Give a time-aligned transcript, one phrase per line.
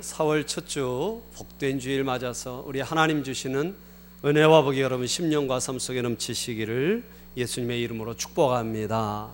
[0.00, 3.74] 4월 첫 주 복된 주일 맞아서 우리 하나님 주시는
[4.24, 7.04] 은혜와 복이 여러분 심령과 삶 속에 넘치시기를
[7.36, 9.28] 예수님의 이름으로 축복합니다.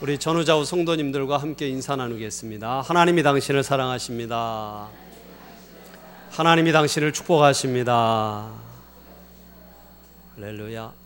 [0.00, 2.82] 우리 전우자우 성도님들과 함께 인사 나누겠습니다.
[2.82, 4.88] 하나님이 당신을 사랑하십니다.
[6.30, 8.50] 하나님이 당신을 축복하십니다.
[10.36, 11.05] 할렐루야.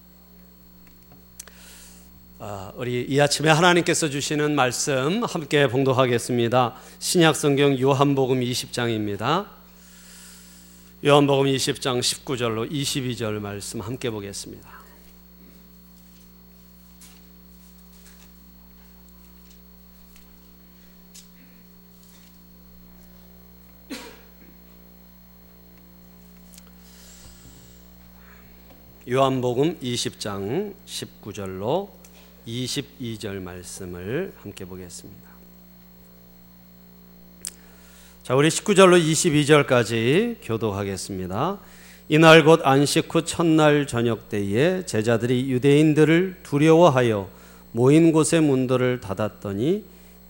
[2.42, 6.74] 아, 우리 이 아침에 하나님께서 주시는 말씀 함께 봉독하겠습니다.
[6.98, 9.46] 신약 성경 요한복음 20장입니다.
[11.04, 14.70] 요한복음 20장 19절로 22절 말씀 함께 보겠습니다.
[29.06, 31.99] 요한복음 20장 19절로
[32.50, 35.30] 22절 말씀을 함께 보겠습니다.
[38.24, 41.58] 자, 우리 19절로 22절까지 교독하겠습니다.
[42.08, 47.30] 이날 곧 안식 후 첫날 저녁 때에 제자들이 유대인들을 두려워하여
[47.72, 49.84] 모인 곳의 문들을 닫았더니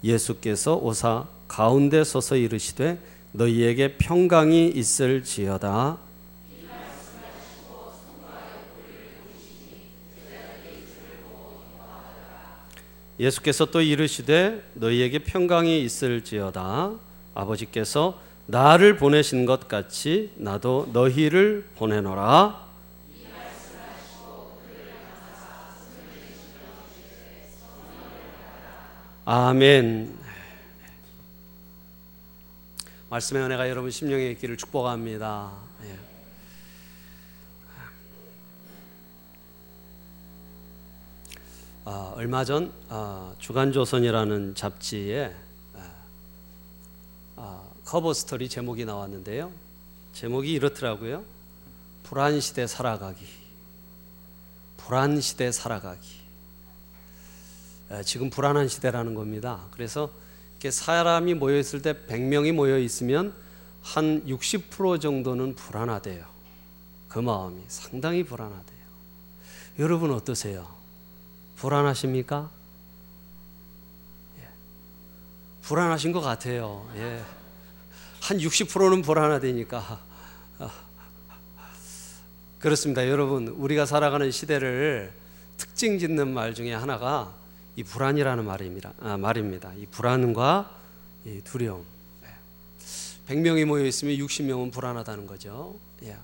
[0.05, 2.99] 예수께서 오사 가운데 서서 이르시되
[3.33, 5.99] 너희에게 평강이 있을지어다
[13.21, 16.93] 예수께서 또 이르시되 너희에게 평강이 있을지어다.
[17.35, 22.71] 아버지께서 나를 보내신 것 같이 나도 너희를 보내노라.
[29.27, 30.19] 아멘.
[33.11, 35.51] 말씀의 은혜가 여러분 심령에 있기를 축복합니다
[35.85, 35.99] 예.
[41.85, 45.35] 어, 얼마 전 어, 주간조선이라는 잡지에
[47.37, 49.51] 어, 커버 스토리 제목이 나왔는데요.
[50.13, 51.25] 제목이 이렇더라고요.
[52.03, 53.25] 불안 시대 살아가기.
[54.77, 56.07] 불안 시대 살아가기.
[57.93, 59.65] 에, 지금 불안한 시대라는 겁니다.
[59.71, 60.11] 그래서
[60.53, 63.33] 이렇게 사람이 모여 있을 때 100명이 모여 있으면
[63.81, 66.27] 한 60% 정도는 불안하대요.
[67.09, 68.81] 그 마음이 상당히 불안하대요.
[69.79, 70.80] 여러분 어떠세요?
[71.61, 72.51] 불안하십니까?
[74.41, 74.49] 예.
[75.63, 76.89] 불안하신 것 같아요.
[76.97, 77.23] 예.
[78.23, 80.01] 한 60%는 불안하다니까.
[82.59, 83.09] 그렇습니다.
[83.09, 85.13] 여러분, 우리가 살아가는 시대를
[85.59, 87.35] 특징 짓는 말 중에 하나가
[87.77, 88.93] 이 불안이라는 말입니다.
[89.01, 89.73] 아, 말입니다.
[89.79, 90.75] 이 불안과
[91.27, 91.85] 이 두려움.
[92.25, 93.35] 예.
[93.35, 95.77] 100명이 모여 있으면 60명은 불안하다는 거죠.
[96.05, 96.17] 예.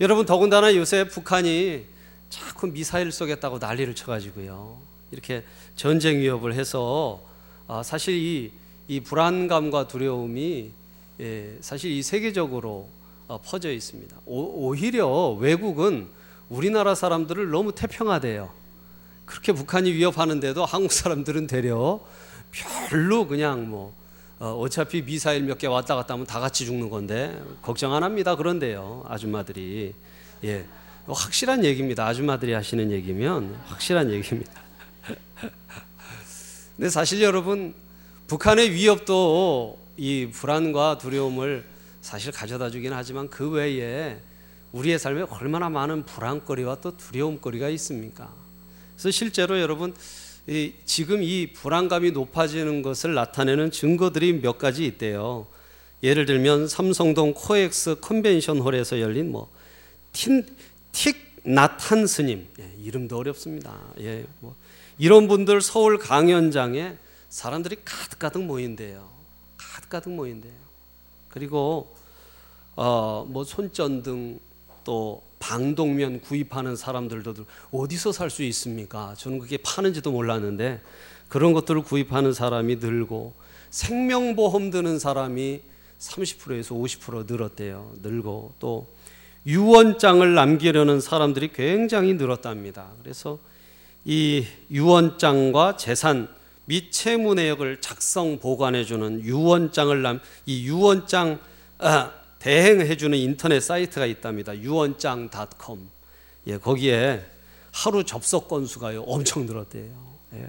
[0.00, 1.93] 여러분, 더군다나 요새 북한이
[2.34, 4.76] 자꾸 미사일 쏘겠다고 난리를 쳐가지고요.
[5.12, 5.44] 이렇게
[5.76, 7.22] 전쟁 위협을 해서
[7.68, 8.50] 아, 사실 이,
[8.88, 10.72] 이 불안감과 두려움이
[11.20, 12.88] 예, 사실 이 세계적으로
[13.28, 14.16] 어, 퍼져 있습니다.
[14.26, 16.08] 오, 히려 외국은
[16.48, 18.50] 우리나라 사람들을 너무 태평하대요.
[19.26, 22.00] 그렇게 북한이 위협하는데도 한국 사람들은 되려
[22.90, 23.94] 별로 그냥 뭐
[24.40, 28.34] 어, 차피 미사일 몇 개 왔다 갔다 하면 다 같이 죽는 건데 걱정 안 합니다.
[28.34, 29.94] 그런데요, 아줌마들이
[30.42, 30.66] 예.
[31.06, 32.06] 확실한 얘기입니다.
[32.06, 34.52] 아줌마들이 하시는 얘기면 확실한 얘기입니다.
[36.76, 37.74] 근데 사실 여러분
[38.26, 41.64] 북한의 위협도 이 불안과 두려움을
[42.00, 44.18] 사실 가져다 주긴 하지만 그 외에
[44.72, 48.32] 우리의 삶에 얼마나 많은 불안거리와 또 두려움거리가 있습니까?
[48.94, 49.94] 그래서 실제로 여러분
[50.46, 55.46] 이 지금 이 불안감이 높아지는 것을 나타내는 증거들이 몇 가지 있대요.
[56.02, 59.50] 예를 들면 삼성동 코엑스 컨벤션 홀에서 열린 뭐
[60.12, 60.46] 틴,
[60.94, 63.78] 틱낫한 스님 예, 이름도 어렵습니다.
[64.00, 64.54] 예, 뭐
[64.96, 66.96] 이런 분들 서울 강연장에
[67.28, 69.10] 사람들이 가득가득 모인대요.
[69.56, 70.52] 가득가득 모인대요.
[71.28, 71.92] 그리고
[72.76, 74.38] 어, 뭐 손전등
[74.84, 77.34] 또 방독면 구입하는 사람들도
[77.72, 79.14] 어디서 살 수 있습니까?
[79.18, 80.80] 저는 그게 파는지도 몰랐는데
[81.28, 83.34] 그런 것들을 구입하는 사람이 늘고
[83.70, 85.60] 생명보험 드는 사람이
[85.98, 87.94] 30%에서 50% 늘었대요.
[88.00, 88.86] 늘고 또
[89.46, 92.86] 유언장을 남기려는 사람들이 굉장히 늘었답니다.
[93.02, 93.38] 그래서
[94.04, 96.28] 이 유언장과 재산
[96.66, 101.38] 및 채무 내역을 작성 보관해 주는 유언장을 남 이 유언장
[101.78, 104.56] 아, 대행해 주는 인터넷 사이트가 있답니다.
[104.56, 105.88] 유언장.com.
[106.46, 107.24] 예, 거기에
[107.72, 109.90] 하루 접속 건수가요 엄청 늘었대요.
[110.34, 110.48] 예.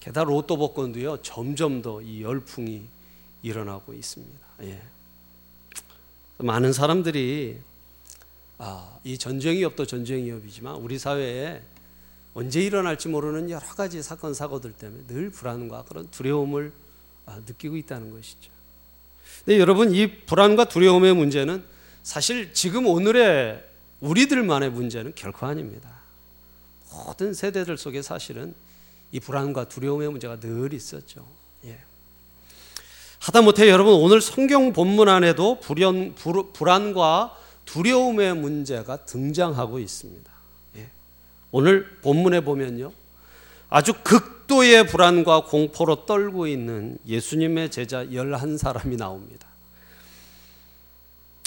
[0.00, 2.82] 게다가 로또 복권도요 점점 더 이 열풍이
[3.42, 4.38] 일어나고 있습니다.
[4.64, 4.80] 예.
[6.38, 7.58] 많은 사람들이
[8.58, 11.62] 아, 이 전쟁 위협도 전쟁 위협이지만 우리 사회에
[12.34, 16.72] 언제 일어날지 모르는 여러 가지 사건 사고들 때문에 늘 불안과 그런 두려움을
[17.26, 18.50] 아, 느끼고 있다는 것이죠.
[19.44, 21.64] 근데 여러분 이 불안과 두려움의 문제는
[22.02, 23.64] 사실 지금 오늘의
[24.00, 25.90] 우리들만의 문제는 결코 아닙니다.
[26.90, 28.54] 모든 세대들 속에 사실은
[29.12, 31.26] 이 불안과 두려움의 문제가 늘 있었죠.
[31.64, 31.78] 예.
[33.24, 37.34] 하다못해 여러분 오늘 성경 본문 안에도 불연, 불, 불안과
[37.64, 40.30] 두려움의 문제가 등장하고 있습니다.
[40.76, 40.90] 예.
[41.50, 42.92] 오늘 본문에 보면요.
[43.70, 49.48] 아주 극도의 불안과 공포로 떨고 있는 예수님의 제자 11사람이 나옵니다.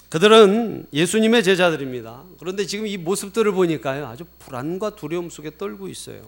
[0.09, 2.23] 그들은 예수님의 제자들입니다.
[2.39, 4.07] 그런데 지금 이 모습들을 보니까요.
[4.07, 6.27] 아주 불안과 두려움 속에 떨고 있어요.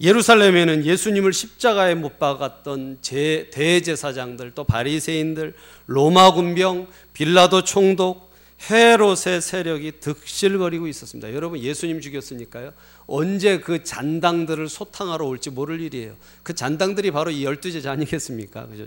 [0.00, 5.54] 예루살렘에는 예수님을 십자가에 못 박았던 제, 대제사장들 또 바리새인들
[5.86, 8.30] 로마 군병 빌라도 총독
[8.70, 11.32] 헤롯의 세력이 득실거리고 있었습니다.
[11.34, 12.72] 여러분 예수님 죽였으니까요.
[13.06, 16.14] 언제 그 잔당들을 소탕하러 올지 모를 일이에요.
[16.42, 18.66] 그 잔당들이 바로 이 열두 제자 아니겠습니까?
[18.66, 18.86] 그죠?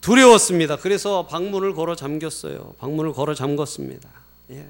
[0.00, 0.76] 두려웠습니다.
[0.76, 2.74] 그래서 방문을 걸어 잠겼어요.
[2.78, 4.06] 방문을 걸어 잠궜습니다.
[4.50, 4.66] 예.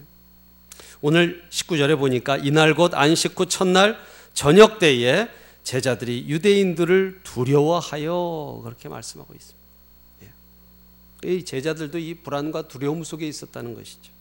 [1.01, 3.99] 오늘 19절에 보니까 이날 곧 안식 후 첫날
[4.39, 5.29] 저녁 때에
[5.65, 9.59] 제자들이 유대인들을 두려워하여 그렇게 말씀하고 있습니다.
[11.25, 11.35] 예.
[11.35, 14.13] 이 제자들도 이 불안과 두려움 속에 있었다는 것이죠.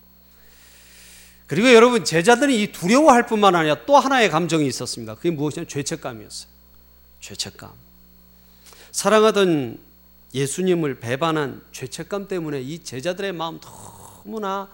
[1.45, 5.13] 그리고 여러분 제자들이 이 두려워할 뿐만 아니라 또 하나의 감정이 있었습니다.
[5.13, 5.67] 그게 무엇이냐?
[5.67, 6.49] 죄책감이었어요.
[7.21, 7.71] 죄책감.
[8.91, 9.79] 사랑하던
[10.33, 14.67] 예수님을 배반한 죄책감 때문에 이 제자들의 마음 너무나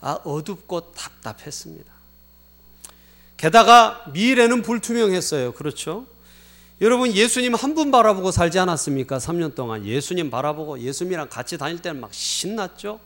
[0.00, 1.95] 아, 어둡고 답답했습니다.
[3.46, 5.52] 게다가 미래는 불투명했어요.
[5.52, 6.04] 그렇죠?
[6.80, 9.18] 여러분 예수님 한 분 바라보고 살지 않았습니까?
[9.18, 12.98] 3년 동안 예수님 바라보고 예수님이랑 같이 다닐 때는 막 신났죠.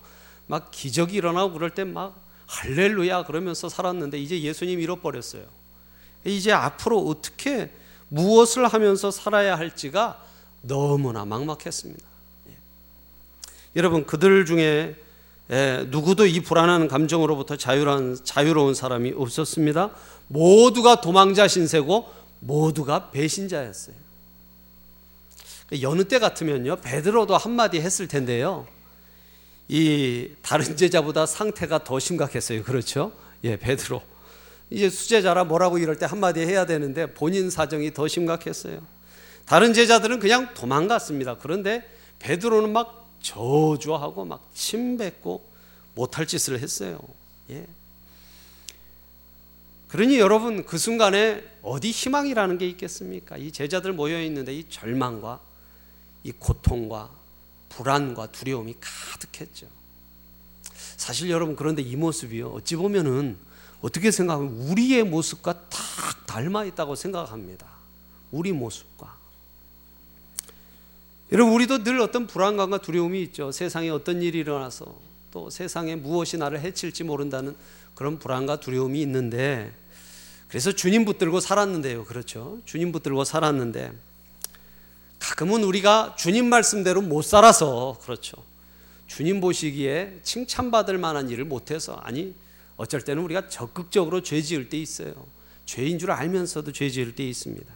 [0.47, 2.15] 막 기적이 일어나고 그럴 때 막
[2.47, 5.45] 할렐루야 그러면서 살았는데 이제 예수님 잃어버렸어요.
[6.25, 7.71] 이제 앞으로 어떻게
[8.09, 10.25] 무엇을 하면서 살아야 할지가
[10.63, 12.03] 너무나 막막했습니다.
[12.49, 12.53] 예.
[13.77, 14.97] 여러분 그들 중에
[15.51, 19.91] 예, 누구도 이 불안한 감정으로부터 자유한, 자유로운 사람이 없었습니다.
[20.31, 23.97] 모두가 도망자 신세고 모두가 배신자였어요.
[25.83, 28.67] 여느 때 같으면요 베드로도 한마디 했을 텐데요.
[29.69, 32.63] 이 다른 제자보다 상태가 더 심각했어요.
[32.63, 33.13] 그렇죠?
[33.45, 34.03] 예, 베드로.
[34.71, 38.81] 이제 수제자라 뭐라고 이럴 때 한마디 해야 되는데 본인 사정이 더 심각했어요.
[39.47, 41.39] 다른 제자들은 그냥 도망갔습니다.
[41.39, 41.89] 그런데
[42.21, 45.45] 베드로는 막 저주하고 막 침뱉고
[45.95, 47.01] 못할 짓을 했어요.
[47.51, 47.67] 예.
[49.91, 53.37] 그러니 여러분 그 순간에 어디 희망이라는 게 있겠습니까?
[53.37, 55.41] 이 제자들 모여 있는데 이 절망과
[56.23, 57.11] 이 고통과
[57.69, 59.67] 불안과 두려움이 가득했죠.
[60.97, 63.37] 사실 여러분 그런데 이 모습이요 어찌 보면은
[63.81, 67.67] 어떻게 생각하면 우리의 모습과 딱 닮아 있다고 생각합니다.
[68.31, 69.17] 우리 모습과
[71.33, 73.51] 여러분 우리도 늘 어떤 불안감과 두려움이 있죠.
[73.51, 74.95] 세상에 어떤 일이 일어나서
[75.33, 77.57] 또 세상에 무엇이 나를 해칠지 모른다는
[78.01, 79.75] 그런 불안과 두려움이 있는데
[80.49, 82.07] 그래서 주님 붙들고 살았는데요.
[82.07, 82.59] 그렇죠.
[82.65, 83.93] 주님 붙들고 살았는데
[85.19, 88.43] 가끔은 우리가 주님 말씀대로 못 살아서 그렇죠.
[89.07, 92.35] 주님 보시기에 칭찬받을 만한 일을 못해서 아니
[92.79, 95.13] 어쩔 때는 우리가 적극적으로 죄 지을 때 있어요.
[95.67, 97.71] 죄인 줄 알면서도 죄 지을 때 있습니다.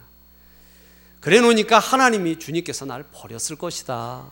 [1.19, 4.25] 그래 놓으니까 하나님이 주님께서 나를 버렸을 것이다.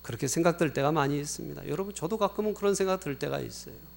[0.00, 1.66] 그렇게 생각될 때가 많이 있습니다.
[1.66, 3.93] 여러분, 저도 가끔은 그런 생각 들 때가 있어요.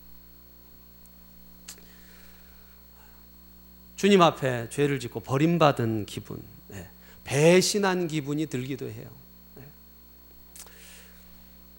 [3.97, 6.87] 주님 앞에 죄를 짓고 버림받은 기분, 네.
[7.23, 9.09] 배신한 기분이 들기도 해요.
[9.55, 9.63] 네.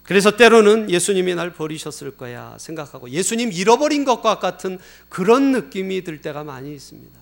[0.03, 6.43] 그래서 때로는 예수님이 날 버리셨을 거야 생각하고 예수님 잃어버린 것과 같은 그런 느낌이 들 때가
[6.43, 7.19] 많이 있습니다.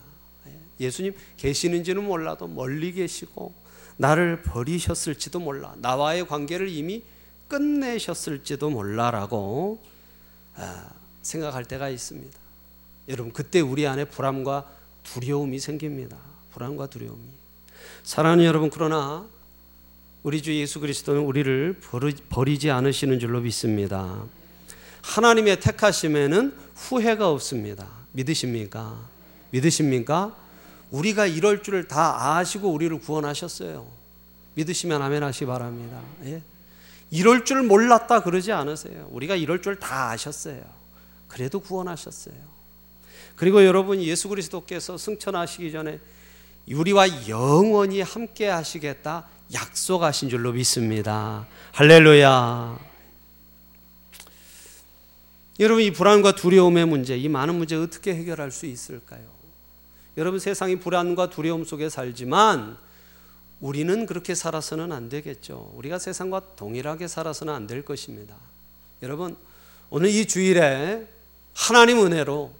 [0.79, 3.53] 예수님 계시는지는 몰라도 멀리 계시고
[3.97, 5.73] 나를 버리셨을지도 몰라.
[5.77, 7.03] 나와의 관계를 이미
[7.47, 9.81] 끝내셨을지도 몰라라고
[10.55, 12.37] 아, 생각할 때가 있습니다.
[13.09, 14.69] 여러분 그때 우리 안에 불안과
[15.13, 16.17] 두려움이 생깁니다.
[16.51, 17.23] 불안과 두려움이.
[18.03, 19.25] 사랑하는 여러분 그러나
[20.23, 21.79] 우리 주 예수 그리스도는 우리를
[22.29, 24.23] 버리지 않으시는 줄로 믿습니다.
[25.01, 27.87] 하나님의 택하심에는 후회가 없습니다.
[28.11, 28.99] 믿으십니까?
[29.51, 30.35] 믿으십니까?
[30.91, 33.87] 우리가 이럴 줄을 다 아시고 우리를 구원하셨어요.
[34.55, 36.01] 믿으시면 아멘 하시 바랍니다.
[36.23, 36.41] 예?
[37.11, 39.07] 이럴 줄 몰랐다 그러지 않으세요.
[39.11, 40.61] 우리가 이럴 줄 다 아셨어요.
[41.27, 42.35] 그래도 구원하셨어요.
[43.37, 45.99] 그리고 여러분 예수 그리스도께서 승천하시기 전에
[46.69, 51.47] 우리와 영원히 함께 하시겠다 약속하신 줄로 믿습니다.
[51.71, 52.77] 할렐루야.
[55.59, 59.21] 여러분 이 불안과 두려움의 문제, 이 많은 문제 어떻게 해결할 수 있을까요?
[60.17, 62.77] 여러분 세상이 불안과 두려움 속에 살지만
[63.59, 65.71] 우리는 그렇게 살아서는 안 되겠죠.
[65.75, 68.35] 우리가 세상과 동일하게 살아서는 안 될 것입니다.
[69.01, 69.35] 여러분,
[69.89, 71.07] 오늘 이 주일에
[71.53, 72.51] 하나님 은혜로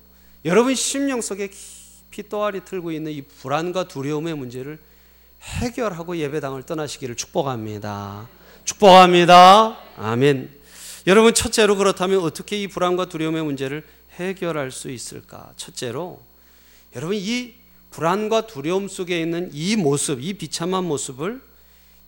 [0.46, 4.80] 여러분 심령 속에 깊이 또아리 틀고 있는 이 불안과 두려움의 문제를
[5.42, 8.28] 해결하고 예배당을 떠나시기를 축복합니다.
[8.66, 9.78] 축복합니다.
[9.98, 10.58] 아멘.
[11.08, 15.54] 여러분, 첫째로 그렇다면 어떻게 이 불안과 두려움의 문제를 해결할 수 있을까?
[15.56, 16.22] 첫째로,
[16.96, 17.54] 여러분, 이
[17.92, 21.42] 불안과 두려움 속에 있는 이 모습, 이 비참한 모습을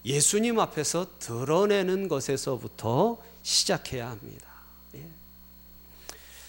[0.06, 4.48] 예수님 앞에서 드러내는 것에서부터 시작해야 합니다.
[4.96, 5.06] 예.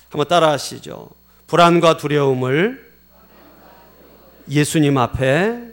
[0.08, 1.10] 한번 따라 하시죠.
[1.50, 2.92] 불안과 두려움을
[4.48, 5.72] 예수님 앞에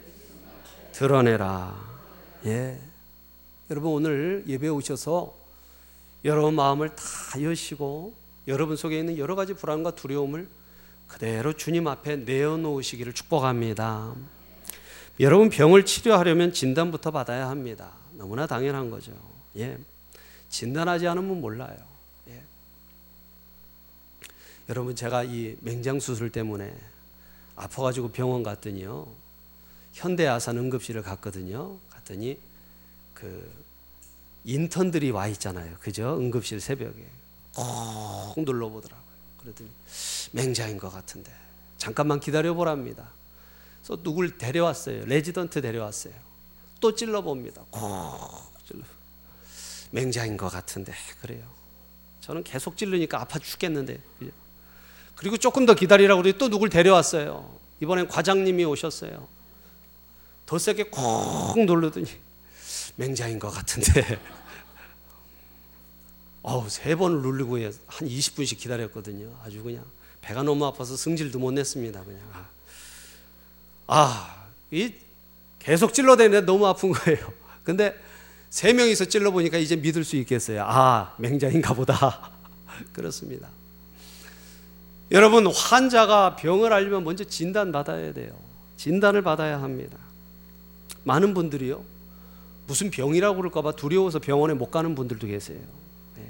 [0.92, 1.72] 드러내라.
[2.48, 2.80] 예.
[3.70, 5.36] 여러분 오늘 예배 오셔서
[6.26, 8.12] 여러분 마음을 다 여시고
[8.48, 10.48] 여러분 속에 있는 여러 가지 불안과 두려움을
[11.06, 14.16] 그대로 주님 앞에 내어놓으시기를 축복합니다.
[15.20, 17.92] 여러분 병을 치료하려면 진단부터 받아야 합니다.
[18.14, 19.12] 너무나 당연한 거죠.
[19.58, 19.78] 예.
[20.50, 21.87] 진단하지 않으면 몰라요.
[24.68, 24.70] 예.
[24.70, 26.76] 여러분 제가 이 맹장 수술 때문에
[27.56, 29.08] 아파가지고 병원 갔더니요.
[29.94, 31.78] 현대아산 응급실을 갔거든요.
[31.90, 32.38] 갔더니
[33.14, 33.52] 그
[34.46, 35.76] 인턴들이 와 있잖아요.
[35.80, 36.18] 그죠?
[36.18, 37.06] 응급실 새벽에
[37.56, 39.08] 꼭 눌러보더라고요.
[39.38, 39.70] 그러더니
[40.32, 41.32] 맹장인 것 같은데
[41.78, 43.10] 잠깐만 기다려 보랍니다.
[43.82, 45.06] 그래서 누굴 데려왔어요.
[45.06, 46.14] 레지던트 데려왔어요.
[46.80, 47.64] 또 찔러 봅니다.
[47.72, 48.84] 꼭 찔러.
[49.92, 51.44] 맹장인 것 같은데 그래요.
[52.22, 54.32] 저는 계속 찔르니까 아파 죽겠는데 그죠?
[55.18, 57.58] 그리고 조금 더 기다리라고 그러더니 또 누굴 데려왔어요.
[57.82, 59.28] 이번엔 과장님이 오셨어요.
[60.46, 62.08] 더 세게 콕 누르더니
[62.96, 64.02] 맹장인 것 같은데
[66.42, 69.30] 어우 세 번을 누르고 한 20분씩 기다렸거든요.
[69.44, 69.84] 아주 그냥
[70.22, 72.04] 배가 너무 아파서 승질도 못 냈습니다.
[72.04, 72.22] 그냥
[73.88, 74.94] 아, 이
[75.60, 77.34] 계속 찔러대는데 너무 아픈 거예요.
[77.64, 77.98] 근데
[78.50, 80.64] 세 명이서 찔러 보니까 이제 믿을 수 있겠어요.
[80.66, 82.32] 아, 맹장인가 보다.
[82.94, 83.50] 그렇습니다.
[85.12, 88.32] 여러분 환자가 병을 알려면 먼저 진단 받아야 돼요.
[88.76, 89.98] 진단을 받아야 합니다.
[91.04, 91.84] 많은 분들이요
[92.68, 95.60] 무슨 병이라고 그럴까봐 두려워서 병원에 못 가는 분들도 계세요.
[96.18, 96.30] 네.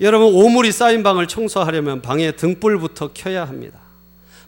[0.00, 3.80] 여러분 오물이 쌓인 방을 청소하려면 방에 등불부터 켜야 합니다.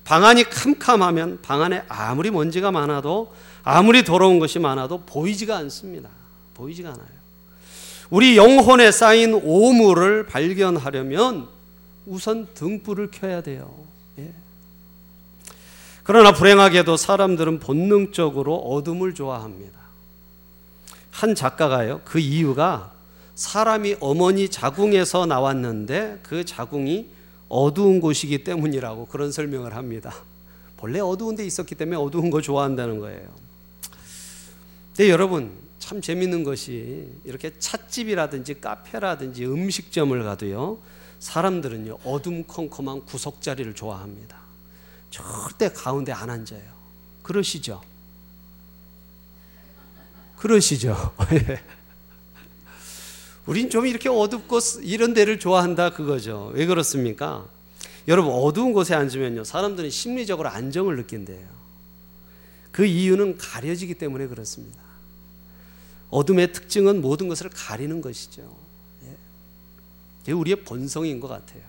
[0.05, 6.11] 방 안이 캄캄하면 방 안에 아무리 먼지가 많아도 아무리 더러운 것이 많아도 보이지가 않습니다.
[6.55, 7.19] 보이지가 않아요.
[8.11, 11.49] 우리 영혼에 쌓인 오물을 발견하려면
[12.09, 13.73] 우선 등불을 켜야 돼요.
[14.19, 14.33] 예.
[16.03, 19.79] 그러나 불행하게도 사람들은 본능적으로 어둠을 좋아합니다.
[21.11, 22.93] 한 작가가요, 그 이유가
[23.35, 27.09] 사람이 어머니 자궁에서 나왔는데 그 자궁이
[27.49, 30.15] 어두운 곳이기 때문이라고 그런 설명을 합니다.
[30.77, 33.29] 본래 어두운 데 있었기 때문에 어두운 거 좋아한다는 거예요.
[34.97, 40.79] 근데 여러분, 참 재밌는 것이 이렇게 찻집이라든지 카페라든지 음식점을 가도요,
[41.19, 44.39] 사람들은요, 어둠컴컴한 구석자리를 좋아합니다.
[45.11, 46.79] 절대 가운데 안 앉아요.
[47.23, 47.83] 그러시죠?
[50.37, 51.15] 그러시죠?
[51.33, 51.63] 예.
[53.47, 56.51] 우린 좀 이렇게 어둡고 이런 데를 좋아한다 그거죠.
[56.55, 57.49] 왜 그렇습니까?
[58.07, 61.49] 여러분 어두운 곳에 앉으면요 사람들은 심리적으로 안정을 느낀대요.
[62.71, 64.79] 그 이유는 가려지기 때문에 그렇습니다.
[66.11, 68.55] 어둠의 특징은 모든 것을 가리는 것이죠.
[70.29, 70.33] 예.
[70.33, 71.63] 우리의 본성인 것 같아요.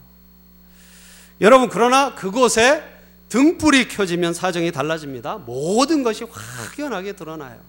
[1.42, 2.84] 여러분 그러나 그곳에
[3.30, 5.38] 등불이 켜지면 사정이 달라집니다.
[5.38, 7.60] 모든 것이 확연하게 드러나요.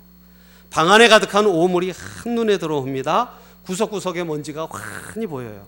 [0.71, 3.33] 방 안에 가득한 오물이 한눈에 들어옵니다.
[3.65, 5.67] 구석구석의 먼지가 환히 보여요.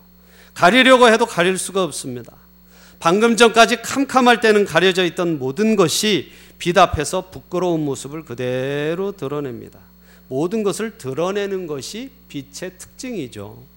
[0.53, 2.33] 가리려고 해도 가릴 수가 없습니다.
[2.99, 9.79] 방금 전까지 캄캄할 때는 가려져 있던 모든 것이 빛 앞에서 부끄러운 모습을 그대로 드러냅니다.
[10.29, 13.72] 모든 것을 드러내는 것이 빛의 특징이죠.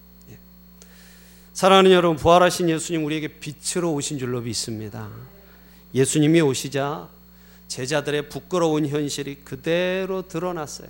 [1.57, 1.59] 예.
[1.59, 5.09] 사랑하는 여러분, 부활하신 예수님 우리에게 빛으로 오신 줄로 믿습니다.
[5.91, 7.09] 예수님이 오시자
[7.67, 10.87] 제자들의 부끄러운 현실이 그대로 드러났어요.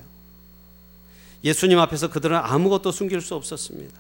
[1.42, 3.96] 예수님 앞에서 그들은 아무것도 숨길 수 없었습니다.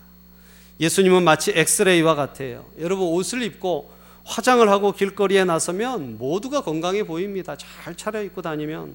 [0.81, 2.65] 예수님은 마치 엑스레이와 같아요.
[2.79, 3.89] 여러분 옷을 입고
[4.25, 7.55] 화장을 하고 길거리에 나서면 모두가 건강해 보입니다.
[7.55, 8.93] 잘 차려입고 다니면.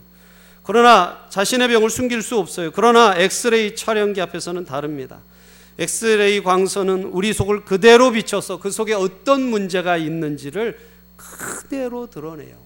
[0.62, 2.70] 그러나 자신의 병을 숨길 수 없어요.
[2.70, 5.22] 그러나 엑스레이 촬영기 앞에서는 다릅니다.
[5.78, 10.78] 엑스레이 광선은 우리 속을 그대로 비춰서 그 속에 어떤 문제가 있는지를
[11.16, 12.56] 그대로 드러내요.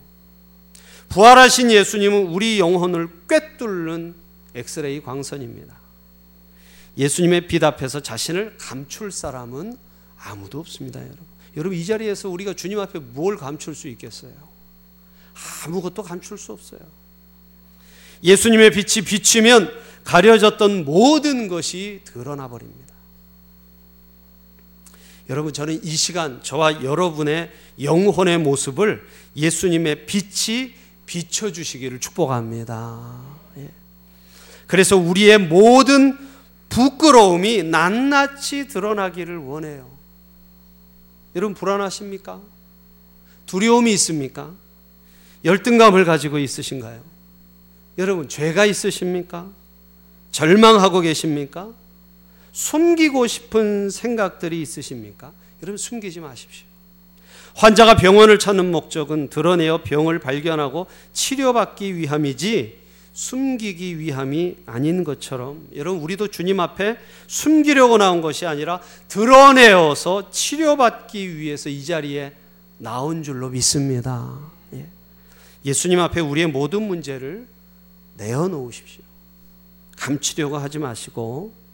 [1.09, 4.15] 부활하신 예수님은 우리 영혼을 꿰뚫는
[4.55, 5.77] 엑스레이 광선입니다.
[6.99, 9.77] 예수님의 빛 앞에서 자신을 감출 사람은
[10.19, 11.19] 아무도 없습니다, 여러분.
[11.57, 14.33] 여러분 이 자리에서 우리가 주님 앞에 뭘 감출 수 있겠어요?
[15.65, 16.81] 아무것도 감출 수 없어요.
[18.23, 19.71] 예수님의 빛이 비치면
[20.05, 22.86] 가려졌던 모든 것이 드러나 버립니다.
[25.29, 29.07] 여러분, 저는 이 시간 저와 여러분의 영혼의 모습을
[29.37, 30.73] 예수님의 빛이
[31.05, 33.21] 비춰 주시기를 축복합니다.
[33.59, 33.69] 예.
[34.67, 36.17] 그래서 우리의 모든
[36.69, 39.91] 부끄러움이 낱낱이 드러나기를 원해요.
[41.35, 42.41] 여러분, 불안하십니까?
[43.47, 44.53] 두려움이 있습니까?
[45.45, 47.03] 열등감을 가지고 있으신가요?
[47.99, 49.49] 여러분, 죄가 있으십니까?
[50.31, 51.73] 절망하고 계십니까?
[52.57, 55.31] 숨기고 싶은 생각들이 있으십니까?
[55.63, 56.67] 여러분 숨기지 마십시오.
[57.55, 62.79] 환자가 병원을 찾는 목적은 드러내어 병을 발견하고 치료받기 위함이지
[63.13, 66.97] 숨기기 위함이 아닌 것처럼 여러분 우리도 주님 앞에
[67.27, 72.33] 숨기려고 나온 것이 아니라 드러내어서 치료받기 위해서 이 자리에
[72.79, 74.35] 나온 줄로 믿습니다.
[74.73, 74.87] 예.
[75.67, 77.47] 예수님 앞에 우리의 모든 문제를
[78.17, 79.03] 내어놓으십시오.
[79.99, 81.66] 감추려고 하지 마시고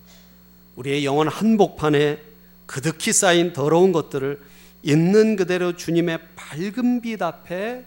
[0.77, 2.21] 우리의 영혼 한복판에
[2.67, 4.41] 그득히 쌓인 더러운 것들을
[4.83, 7.85] 있는 그대로 주님의 밝은 빛 앞에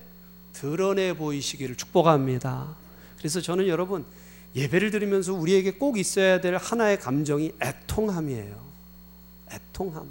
[0.53, 2.75] 드러내 보이시기를 축복합니다.
[3.17, 4.05] 그래서 저는 여러분
[4.55, 8.63] 예배를 드리면서 우리에게 꼭 있어야 될 하나의 감정이 애통함이에요.
[9.51, 10.07] 애통함.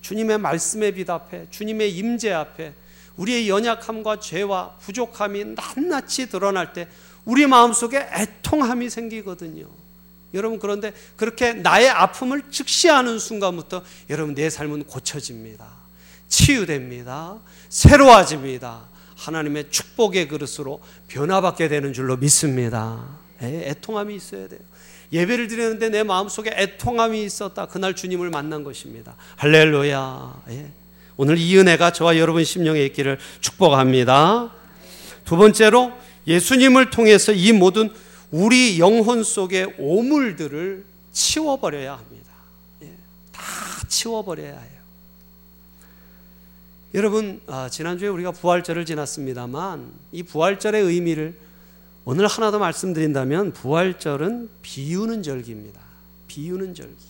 [0.00, 2.72] 주님의 말씀의 빛 앞에, 주님의 임재 앞에
[3.16, 6.88] 우리의 연약함과 죄와 부족함이 낱낱이 드러날 때
[7.24, 9.66] 우리 마음속에 애통함이 생기거든요.
[10.34, 15.66] 여러분 그런데 그렇게 나의 아픔을 즉시하는 순간부터 여러분 내 삶은 고쳐집니다.
[16.28, 17.38] 치유됩니다.
[17.68, 18.88] 새로워집니다.
[19.16, 23.18] 하나님의 축복의 그릇으로 변화받게 되는 줄로 믿습니다.
[23.42, 24.60] 애, 애통함이 있어야 돼요.
[25.12, 27.66] 예배를 드리는데 내 마음속에 애통함이 있었다.
[27.66, 29.16] 그날 주님을 만난 것입니다.
[29.36, 30.42] 할렐루야.
[30.50, 30.70] 예.
[31.16, 34.52] 오늘 이 은혜가 저와 여러분 심령에 있기를 축복합니다.
[35.24, 35.92] 두 번째로
[36.26, 37.90] 예수님을 통해서 이 모든
[38.30, 42.32] 우리 영혼 속의 오물들을 치워버려야 합니다.
[42.82, 42.94] 예,
[43.32, 43.42] 다
[43.88, 44.78] 치워버려야 해요.
[46.94, 51.38] 여러분, 아, 지난주에 우리가 부활절을 지났습니다만, 이 부활절의 의미를
[52.04, 55.80] 오늘 하나 더 말씀드린다면, 부활절은 비우는 절기입니다.
[56.26, 57.04] 비우는 절기.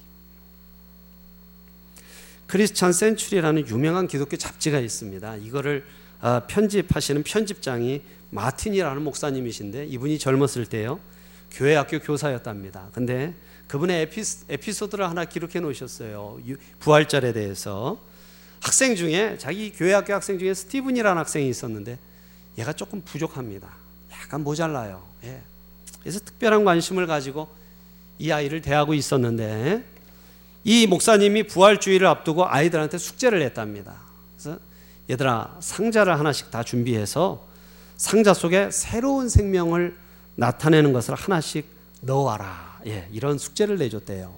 [2.49, 5.37] 크리스찬 센츄리라는 유명한 기독교 잡지가 있습니다.
[5.37, 5.85] 이거를
[6.21, 11.01] 아, 편집하시는 편집장이 마틴이라는 목사님이신데 이분이 젊었을 때요
[11.51, 12.91] 교회 학교 교사였답니다.
[12.93, 13.35] 근데
[13.69, 14.11] 그분의
[14.49, 16.38] 에피소드를 하나 기록해 놓으셨어요.
[16.79, 17.99] 부활절에 대해서
[18.61, 21.99] 학생 중에 자기 교회 학교 학생 중에 스티븐이라는 학생이 있었는데
[22.59, 23.69] 얘가 조금 부족합니다.
[24.12, 25.07] 약간 모자라요.
[25.25, 25.43] 예.
[26.01, 27.49] 그래서 특별한 관심을 가지고
[28.19, 29.85] 이 아이를 대하고 있었는데
[30.64, 34.01] 이 목사님이 부활주의를 앞두고 아이들한테 숙제를 냈답니다.
[34.37, 34.59] 그래서
[35.09, 37.48] 얘들아 상자를 하나씩 다 준비해서
[37.99, 39.95] 상자 속에 새로운 생명을
[40.37, 41.67] 나타내는 것을 하나씩
[42.01, 42.81] 넣어와라.
[42.87, 44.33] 예, 이런 숙제를 내줬대요.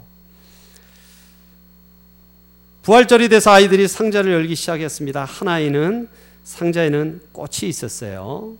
[2.82, 5.26] 부활절이 돼서 아이들이 상자를 열기 시작했습니다.
[5.26, 6.08] 한 아이는
[6.42, 8.56] 상자에는 꽃이 있었어요.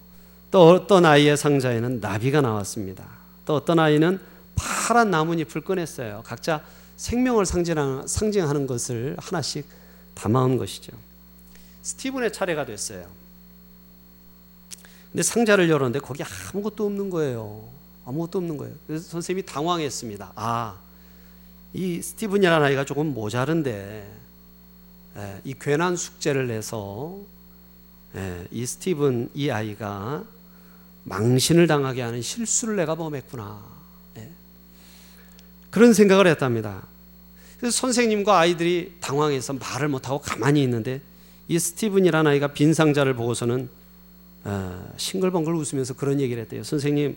[0.50, 3.08] 또 어떤 아이의 상자에는 나비가 나왔습니다.
[3.46, 4.20] 또 어떤 아이는
[4.54, 6.22] 파란 나뭇잎을 꺼냈어요.
[6.26, 6.62] 각자
[6.96, 9.66] 생명을 상징하는 것을 하나씩
[10.14, 10.92] 담아온 것이죠.
[11.80, 13.19] 스티븐의 차례가 됐어요.
[15.12, 17.68] 근데 상자를 열었는데 거기 아무것도 없는 거예요.
[18.04, 18.74] 아무것도 없는 거예요.
[18.86, 20.32] 그래서 선생님이 당황했습니다.
[20.36, 20.78] 아,
[21.72, 24.20] 이 스티븐이라는 아이가 조금 모자른데
[25.16, 27.18] 예, 이 괜한 숙제를 내서
[28.16, 30.24] 예, 이 스티븐 이 아이가
[31.04, 33.60] 망신을 당하게 하는 실수를 내가 범했구나.
[34.18, 34.30] 예.
[35.70, 36.86] 그런 생각을 했답니다.
[37.58, 41.00] 그래서 선생님과 아이들이 당황해서 말을 못하고 가만히 있는데
[41.48, 43.79] 이 스티븐이라는 아이가 빈 상자를 보고서는 어,
[44.96, 46.62] 싱글벙글 웃으면서 그런 얘기를 했대요.
[46.62, 47.16] 선생님,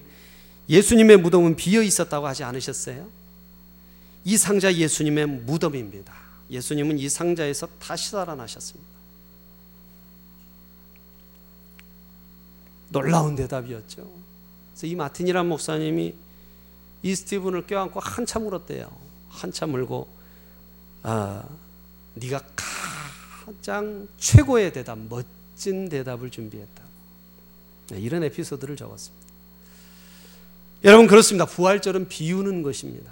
[0.69, 3.07] 예수님의 무덤은 비어 있었다고 하지 않으셨어요?
[4.25, 6.13] 이 상자 예수님의 무덤입니다.
[6.49, 8.93] 예수님은 이 상자에서 다시 살아나셨습니다.
[12.89, 14.09] 놀라운 대답이었죠.
[14.71, 16.13] 그래서 이 마틴이란 목사님이
[17.01, 18.89] 이 스티븐을 껴안고 한참 울었대요.
[19.29, 20.07] 한참 울고
[21.01, 21.43] 아,
[22.13, 26.83] 네가 가장 최고의 대답, 멋진 대답을 준비했다.
[27.89, 29.24] 네, 이런 에피소드를 적었습니다.
[30.84, 31.46] 여러분 그렇습니다.
[31.46, 33.12] 부활절은 비우는 것입니다.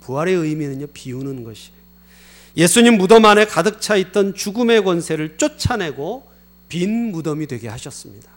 [0.00, 1.70] 부활의 의미는요 비우는 것이.
[2.56, 6.28] 예수님 무덤 안에 가득 차 있던 죽음의 권세를 쫓아내고
[6.68, 8.30] 빈 무덤이 되게 하셨습니다.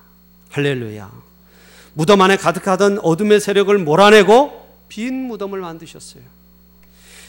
[0.49, 1.11] 할렐루야.
[1.93, 6.23] 무덤 안에 가득하던 어둠의 세력을 몰아내고 빈 무덤을 만드셨어요.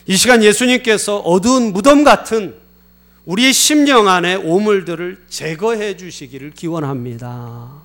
[0.07, 2.55] 이 시간 예수님께서 어두운 무덤 같은
[3.25, 7.83] 우리의 심령 안에 오물들을 제거해 주시기를 기원합니다.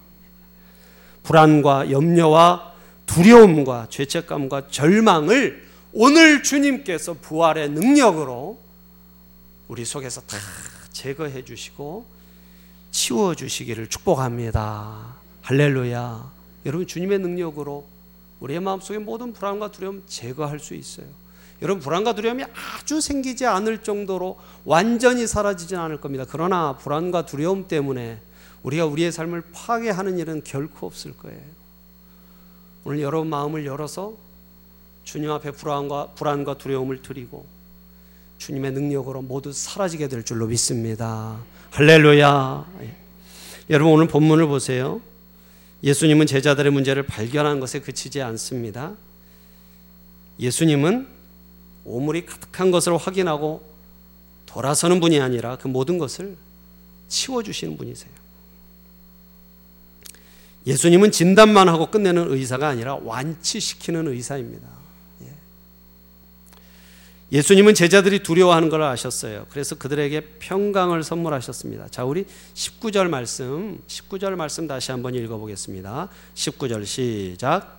[1.29, 2.73] 불안과 염려와
[3.05, 5.63] 두려움과 죄책감과 절망을
[5.93, 8.57] 오늘 주님께서 부활의 능력으로
[9.67, 10.37] 우리 속에서 다
[10.91, 12.07] 제거해 주시고
[12.89, 15.17] 치워 주시기를 축복합니다.
[15.43, 16.31] 할렐루야.
[16.65, 17.87] 여러분 주님의 능력으로
[18.39, 21.05] 우리의 마음속에 모든 불안과 두려움 제거할 수 있어요.
[21.61, 26.25] 여러분 불안과 두려움이 아주 생기지 않을 정도로 완전히 사라지진 않을 겁니다.
[26.27, 28.19] 그러나 불안과 두려움 때문에
[28.63, 31.41] 우리가 우리의 삶을 파괴하는 일은 결코 없을 거예요.
[32.83, 34.17] 오늘 여러분 마음을 열어서
[35.03, 37.45] 주님 앞에 불안과 불안과 두려움을 드리고
[38.37, 41.39] 주님의 능력으로 모두 사라지게 될 줄로 믿습니다.
[41.71, 42.71] 할렐루야.
[42.81, 42.95] 예.
[43.69, 45.01] 여러분 오늘 본문을 보세요.
[45.83, 48.95] 예수님은 제자들의 문제를 발견한 것에 그치지 않습니다.
[50.39, 51.07] 예수님은
[51.85, 53.63] 오물이 가득한 것을 확인하고
[54.45, 56.35] 돌아서는 분이 아니라 그 모든 것을
[57.07, 58.18] 치워주시는 분이세요.
[60.69, 64.67] 예수님은 진단만 하고 끝내는 의사가 아니라 완치시키는 의사입니다.
[67.31, 67.41] 예.
[67.41, 69.47] 수님은 제자들이 두려워하는 걸 아셨어요.
[69.49, 71.87] 그래서 그들에게 평강을 선물하셨습니다.
[71.89, 76.07] 자, 우리 19절 말씀, 19절 말씀 다시 한번 읽어보겠습니다.
[76.35, 77.78] 19절 시작.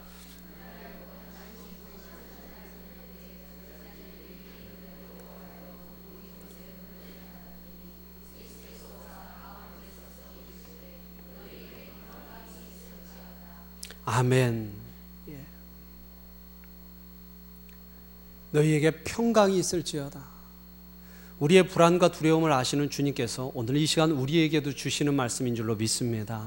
[14.12, 14.72] 아멘.
[15.28, 15.38] 예.
[18.50, 20.20] 너희에게 평강이 있을지어다.
[21.38, 26.44] 우리의 불안과 두려움을 아시는 주님께서 오늘 이 시간 우리에게도 주시는 말씀인 줄로 믿습니다.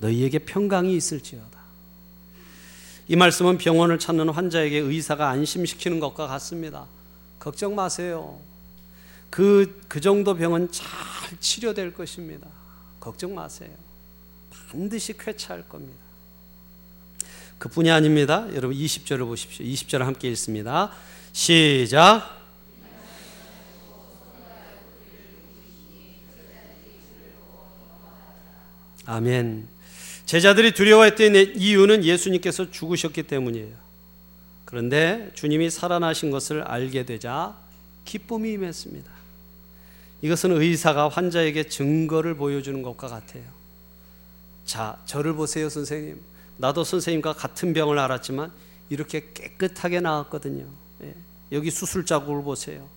[0.00, 1.58] 너희에게 평강이 있을지어다.
[3.08, 6.86] 이 말씀은 병원을 찾는 환자에게 의사가 안심시키는 것과 같습니다.
[7.38, 8.38] 걱정 마세요.
[9.30, 10.86] 그, 그 정도 병은 잘
[11.40, 12.46] 치료될 것입니다.
[13.00, 13.70] 걱정 마세요.
[14.50, 16.13] 반드시 쾌차할 겁니다.
[17.58, 18.46] 그뿐이 아닙니다.
[18.54, 19.64] 여러분 20절을 보십시오.
[19.64, 20.90] 20절을 함께 읽습니다.
[21.32, 22.42] 시작.
[29.06, 29.68] 아멘.
[30.26, 33.74] 제자들이 두려워했던 이유는 예수님께서 죽으셨기 때문이에요.
[34.64, 37.56] 그런데 주님이 살아나신 것을 알게 되자
[38.04, 39.10] 기쁨이 임했습니다.
[40.22, 43.44] 이것은 의사가 환자에게 증거를 보여주는 것과 같아요.
[44.64, 46.20] 자, 저를 보세요, 선생님.
[46.56, 48.52] 나도 선생님과 같은 병을 알았지만
[48.88, 50.66] 이렇게 깨끗하게 나왔거든요.
[51.02, 51.14] 예.
[51.52, 52.88] 여기 수술 자국을 보세요.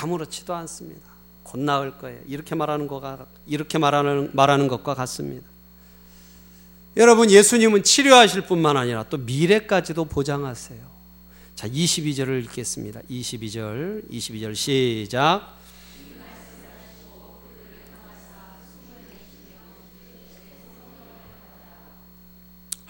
[0.00, 1.08] 아무렇지도 않습니다.
[1.42, 2.20] 곧 나을 거예요.
[2.26, 5.46] 이렇게 말하는 거가 이렇게 말하는 말하는 것과 같습니다.
[6.96, 10.90] 여러분 예수님은 치료하실 뿐만 아니라 또 미래까지도 보장하세요.
[11.54, 13.00] 자, 22절을 읽겠습니다.
[13.10, 15.59] 22절, 22절 시작.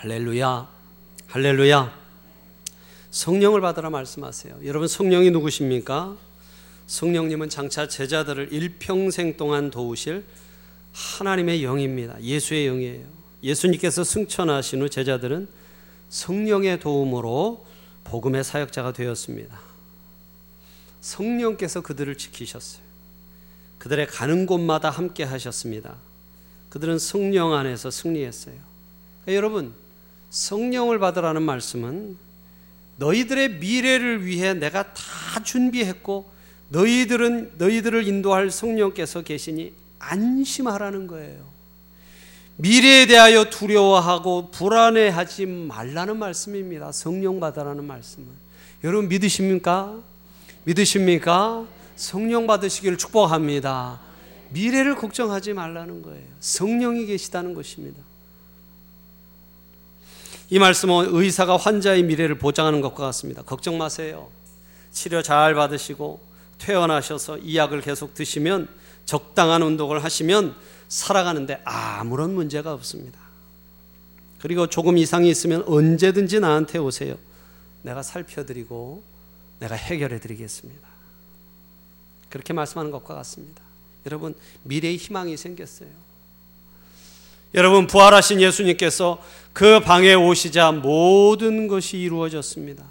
[0.01, 0.67] 할렐루야.
[1.27, 1.95] 할렐루야.
[3.11, 4.61] 성령을 받으라 말씀하세요.
[4.65, 6.17] 여러분 성령이 누구십니까?
[6.87, 10.25] 성령님은 장차 제자들을 일평생 동안 도우실
[10.95, 12.19] 하나님의 영입니다.
[12.23, 13.05] 예수의 영이에요.
[13.43, 15.49] 예수님께서 승천하신 후 제자들은
[16.09, 17.67] 성령의 도움으로
[18.05, 19.61] 복음의 사역자가 되었습니다.
[21.03, 22.83] 성령께서 그들을 지키셨어요.
[23.77, 25.97] 그들의 가는 곳마다 함께 하셨습니다.
[26.71, 28.57] 그들은 성령 안에서 승리했어요.
[29.29, 29.75] 여러분,
[30.31, 32.17] 성령을 받으라는 말씀은
[32.97, 36.31] 너희들의 미래를 위해 내가 다 준비했고
[36.69, 41.45] 너희들은 너희들을 인도할 성령께서 계시니 안심하라는 거예요.
[42.57, 46.93] 미래에 대하여 두려워하고 불안해하지 말라는 말씀입니다.
[46.93, 48.29] 성령 받으라는 말씀은.
[48.85, 49.99] 여러분 믿으십니까?
[50.65, 51.67] 믿으십니까?
[51.97, 54.01] 성령 받으시기를 축복합니다.
[54.51, 56.27] 미래를 걱정하지 말라는 거예요.
[56.41, 58.10] 성령이 계시다는 것입니다.
[60.53, 63.43] 이 말씀은 의사가 환자의 미래를 보장하는 것과 같습니다.
[63.43, 64.29] 걱정 마세요.
[64.91, 66.21] 치료 잘 받으시고
[66.59, 68.69] 퇴원하셔서 이 약을 계속 드시면
[69.07, 70.57] 적당한 운동을 하시면
[70.89, 73.21] 살아가는데 아무런 문제가 없습니다.
[74.41, 77.17] 그리고 조금 이상이 있으면 언제든지 나한테 오세요.
[77.83, 79.05] 내가 살펴드리고
[79.61, 80.89] 내가 해결해 드리겠습니다.
[82.29, 83.63] 그렇게 말씀하는 것과 같습니다.
[84.07, 84.35] 여러분,
[84.65, 86.10] 미래의 희망이 생겼어요.
[87.53, 89.21] 여러분, 부활하신 예수님께서
[89.53, 92.85] 그 방에 오시자 모든 것이 이루어졌습니다.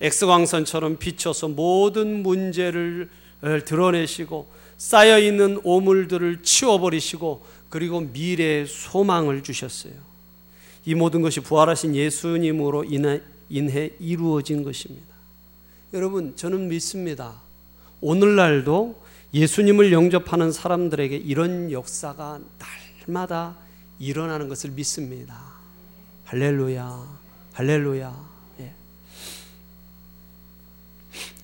[0.00, 3.08] 엑스광선처럼 비춰서 모든 문제를
[3.64, 9.92] 드러내시고 쌓여 있는 오물들을 치워버리시고 그리고 미래의 소망을 주셨어요.
[10.86, 15.14] 이 모든 것이 부활하신 예수님으로 인해, 인해 이루어진 것입니다.
[15.92, 17.40] 여러분, 저는 믿습니다.
[18.00, 19.00] 오늘날도
[19.32, 22.40] 예수님을 영접하는 사람들에게 이런 역사가
[23.06, 23.56] 날마다
[23.98, 25.54] 일어나는 것을 믿습니다.
[26.24, 27.18] 할렐루야.
[27.52, 28.28] 할렐루야.
[28.60, 28.72] 예.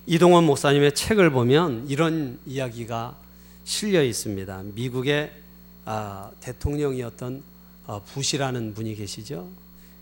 [0.05, 3.17] 이동원 목사님의 책을 보면 이런 이야기가
[3.63, 4.63] 실려 있습니다.
[4.73, 5.31] 미국의
[5.85, 7.43] 아, 대통령이었던
[7.87, 9.49] 어, 부시라는 분이 계시죠.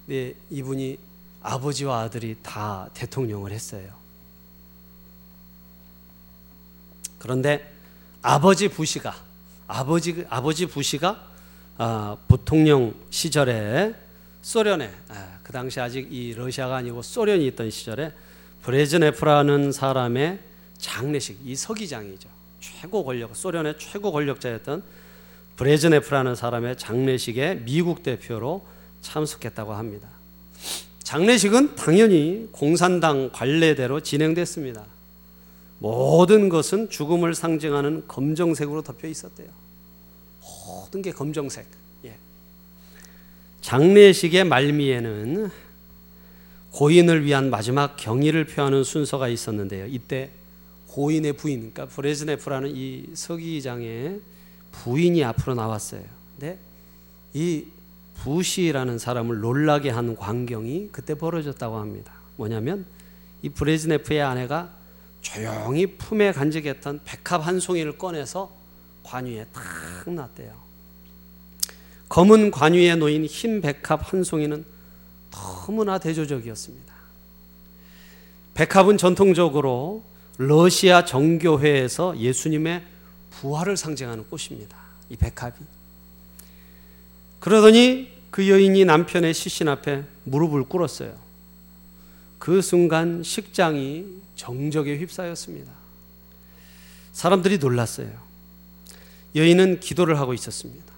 [0.08, 0.98] 네, 이분이
[1.42, 3.94] 아버지와 아들이 다 대통령을 했어요.
[7.20, 7.74] 그런데
[8.22, 9.16] 아버지 부시가
[9.68, 11.29] 아버지 아버지 부시가
[11.82, 13.96] 아, 부통령 시절에
[14.42, 18.12] 소련에 아, 그 당시 아직 이 러시아가 아니고 소련이 있던 시절에
[18.64, 20.40] 브레즈네프라는 사람의
[20.78, 22.28] 장례식 이 서기장이죠
[22.60, 24.84] 최고 권력 소련의 최고 권력자였던
[25.56, 28.66] 브레즈네프라는 사람의 장례식에 미국 대표로
[29.00, 30.10] 참석했다고 합니다.
[31.04, 34.86] 장례식은 당연히 공산당 관례대로 진행됐습니다.
[35.80, 39.69] 모든 것은 죽음을 상징하는 검정색으로 덮여 있었대요.
[40.70, 41.66] 모든 게 검정색.
[42.06, 42.16] 예.
[43.62, 45.50] 장례식의 말미에는
[46.72, 49.88] 고인을 위한 마지막 경의를 표하는 순서가 있었는데요.
[49.88, 50.30] 이때
[50.88, 54.22] 고인의 부인, 그러니까 브레즈네프라는 이 서기장의
[54.72, 56.04] 부인이 앞으로 나왔어요.
[56.38, 56.60] 근데
[57.34, 57.66] 이
[58.16, 62.14] 부시라는 사람을 놀라게 한 광경이 그때 벌어졌다고 합니다.
[62.36, 62.86] 뭐냐면
[63.42, 64.72] 이 브레즈네프의 아내가
[65.22, 68.59] 조용히 품에 간직했던 백합 한 송이를 꺼내서
[69.04, 69.64] 관위에 탁
[70.10, 70.54] 놨대요.
[72.10, 74.66] 검은 관위에 놓인 흰 백합 한 송이는
[75.32, 76.94] 너무나 대조적이었습니다.
[78.56, 80.04] 백합은 전통적으로
[80.38, 82.84] 러시아 정교회에서 예수님의
[83.32, 84.78] 부활을 상징하는 꽃입니다.
[85.10, 85.64] 이 백합이.
[87.40, 91.16] 그러더니 그 여인이 남편의 시신 앞에 무릎을 꿇었어요.
[92.38, 95.72] 그 순간 식장이 정적에 휩싸였습니다.
[97.12, 98.29] 사람들이 놀랐어요.
[99.36, 100.94] 여인은 기도를 하고 있었습니다.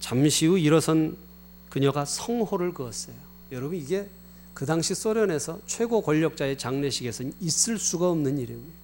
[0.00, 1.16] 잠시 후 일어선
[1.68, 3.14] 그녀가 성호를 그었어요.
[3.52, 4.08] 여러분 이게
[4.54, 8.78] 그 당시 소련에서 최고 권력자의 장례식에서 있을 수가 없는 일입니다.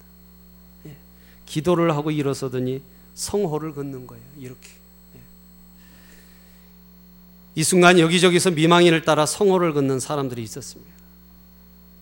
[0.87, 0.96] 예.
[1.44, 2.82] 기도를 하고 일어서더니
[3.14, 4.24] 성호를 걷는 거예요.
[4.38, 4.68] 이렇게.
[5.16, 5.20] 예.
[7.54, 10.92] 이 순간 여기저기서 미망인을 따라 성호를 걷는 사람들이 있었습니다.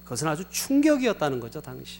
[0.04, 1.98] 그것은 아주 충격이었다는 거죠, 당시.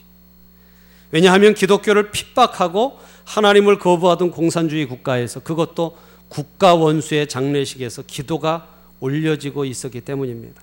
[1.11, 5.97] 왜냐하면 기독교를 핍박하고 하나님을 거부하던 공산주의 국가에서 그것도
[6.29, 8.69] 국가 원수의 장례식에서 기도가
[9.01, 10.61] 올려지고 있었기 때문입니다.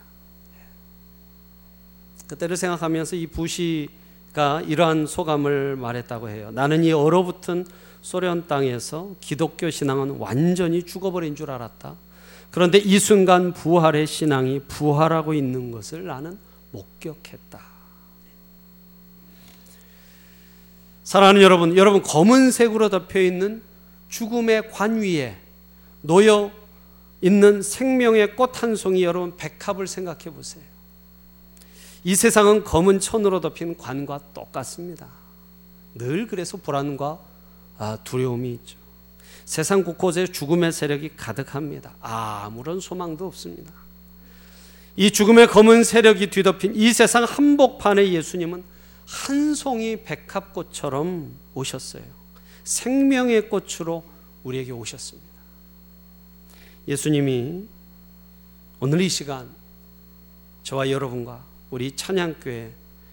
[2.26, 6.50] 그때를 생각하면서 이 부시가 이러한 소감을 말했다고 해요.
[6.52, 7.66] 나는 이 얼어붙은
[8.00, 11.94] 소련 땅에서 기독교 신앙은 완전히 죽어버린 줄 알았다.
[12.50, 16.38] 그런데 이 순간 부활의 신앙이 부활하고 있는 것을 나는
[16.72, 17.73] 목격했다.
[21.04, 23.62] 사랑하는 여러분, 여러분 검은색으로 덮여 있는
[24.08, 25.36] 죽음의 관 위에
[26.00, 26.50] 놓여
[27.20, 30.64] 있는 생명의 꽃 한 송이 여러분 백합을 생각해 보세요.
[32.04, 35.06] 이 세상은 검은 천으로 덮인 관과 똑같습니다.
[35.94, 37.18] 늘 그래서 불안과
[37.78, 38.76] 아, 두려움이 있죠.
[39.44, 41.94] 세상 곳곳에 죽음의 세력이 가득합니다.
[42.00, 43.72] 아무런 소망도 없습니다.
[44.96, 48.73] 이 죽음의 검은 세력이 뒤덮인 이 세상 한복판에 예수님은
[49.06, 52.04] 한 송이 백합꽃처럼 오셨어요.
[52.64, 54.04] 생명의 꽃으로
[54.42, 55.28] 우리에게 오셨습니다.
[56.88, 57.66] 예수님이
[58.80, 59.48] 오늘 이 시간
[60.62, 62.72] 저와 여러분과 우리 찬양교회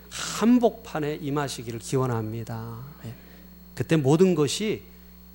[0.10, 2.80] 한복판에 임하시기를 기원합니다.
[3.06, 3.14] 예.
[3.76, 4.84] 그때 모든 것이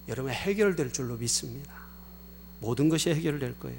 [0.08, 1.72] 여러분 해결될 줄로 믿습니다.
[2.60, 3.78] 모든 것이 해결될 거예요.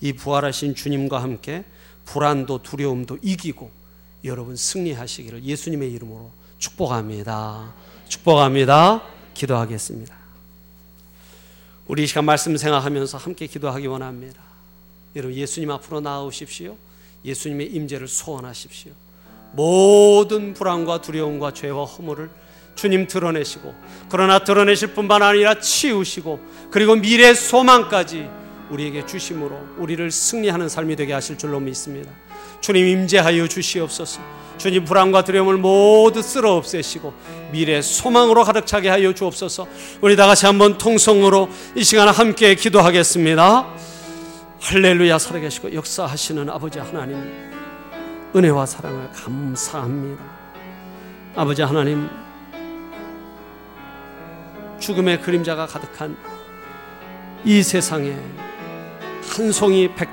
[0.00, 1.64] 이 부활하신 주님과 함께
[2.04, 3.70] 불안도 두려움도 이기고
[4.26, 7.72] 여러분 승리하시기를 예수님의 이름으로 축복합니다.
[8.08, 9.02] 축복합니다.
[9.34, 10.14] 기도하겠습니다.
[11.86, 14.40] 우리 이 시간 말씀 생각하면서 함께 기도하기 원합니다.
[15.14, 16.76] 여러분 예수님 앞으로 나아오십시오.
[17.24, 18.92] 예수님의 임재를 소원하십시오.
[19.52, 22.28] 모든 불안과 두려움과 죄와 허물을
[22.74, 23.74] 주님 드러내시고
[24.10, 28.28] 그러나 드러내실 뿐만 아니라 치우시고 그리고 미래 소망까지
[28.70, 32.10] 우리에게 주심으로 우리를 승리하는 삶이 되게 하실 줄로 믿습니다.
[32.60, 34.20] 주님 임재하여 주시옵소서.
[34.58, 37.12] 주님 불안과 두려움을 모두 쓸어 없애시고
[37.52, 39.66] 미래 소망으로 가득 차게 하여 주옵소서.
[40.00, 43.66] 우리 다 같이 한번 통성으로 이 시간 함께 기도하겠습니다.
[44.60, 47.16] 할렐루야 살아계시고 역사하시는 아버지 하나님
[48.34, 50.24] 은혜와 사랑을 감사합니다.
[51.36, 52.08] 아버지 하나님
[54.80, 56.16] 죽음의 그림자가 가득한
[57.44, 58.16] 이 세상에
[59.28, 60.12] 한 송이 백